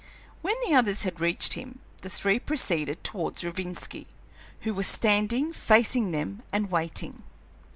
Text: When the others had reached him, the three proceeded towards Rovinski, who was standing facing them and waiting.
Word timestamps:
When 0.41 0.55
the 0.65 0.73
others 0.73 1.03
had 1.03 1.19
reached 1.19 1.53
him, 1.53 1.77
the 2.01 2.09
three 2.09 2.39
proceeded 2.39 3.03
towards 3.03 3.43
Rovinski, 3.43 4.07
who 4.61 4.73
was 4.73 4.87
standing 4.87 5.53
facing 5.53 6.09
them 6.09 6.41
and 6.51 6.71
waiting. 6.71 7.21